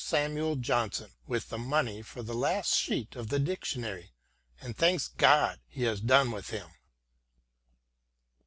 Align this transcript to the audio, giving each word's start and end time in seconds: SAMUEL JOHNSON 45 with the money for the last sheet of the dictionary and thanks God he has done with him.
SAMUEL 0.03 0.55
JOHNSON 0.55 1.09
45 1.27 1.29
with 1.29 1.49
the 1.49 1.59
money 1.59 2.01
for 2.01 2.23
the 2.23 2.33
last 2.33 2.75
sheet 2.75 3.15
of 3.15 3.27
the 3.29 3.37
dictionary 3.37 4.13
and 4.59 4.75
thanks 4.75 5.09
God 5.09 5.59
he 5.67 5.83
has 5.83 6.01
done 6.01 6.31
with 6.31 6.49
him. 6.49 6.69